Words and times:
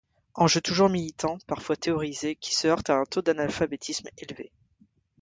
Enjeu 0.33 0.59
toujours 0.61 0.89
militant, 0.89 1.37
parfois 1.45 1.75
théorisé, 1.75 2.35
qui 2.35 2.55
se 2.55 2.65
heurte 2.67 2.89
à 2.89 2.95
un 2.97 3.03
taux 3.05 3.21
d'analphabétisme 3.21 4.07
élevé. 4.17 4.51